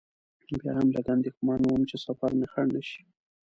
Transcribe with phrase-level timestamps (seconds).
[0.59, 3.01] بیا هم لږ اندېښمن وم چې سفر مې خنډ نه شي.